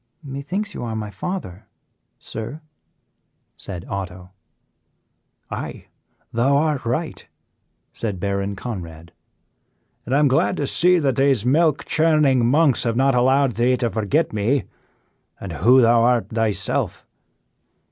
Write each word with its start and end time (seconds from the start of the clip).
"Methinks 0.23 0.73
you 0.73 0.83
are 0.83 0.95
my 0.95 1.11
father, 1.11 1.67
sir," 2.17 2.61
said 3.55 3.85
Otto. 3.87 4.31
"Aye, 5.51 5.89
thou 6.33 6.57
art 6.57 6.87
right," 6.87 7.27
said 7.93 8.19
Baron 8.19 8.55
Conrad, 8.55 9.11
"and 10.07 10.15
I 10.15 10.17
am 10.17 10.27
glad 10.27 10.57
to 10.57 10.65
see 10.65 10.97
that 10.97 11.17
these 11.17 11.45
milk 11.45 11.85
churning 11.85 12.43
monks 12.43 12.83
have 12.83 12.95
not 12.95 13.13
allowed 13.13 13.51
thee 13.57 13.77
to 13.77 13.91
forget 13.91 14.33
me, 14.33 14.63
and 15.39 15.53
who 15.53 15.81
thou 15.81 16.01
art 16.01 16.29
thyself." 16.29 17.05